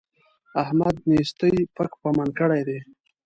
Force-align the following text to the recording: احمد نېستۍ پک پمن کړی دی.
احمد 0.61 0.95
نېستۍ 1.09 1.55
پک 1.75 1.91
پمن 2.01 2.27
کړی 2.39 2.61
دی. 2.67 2.79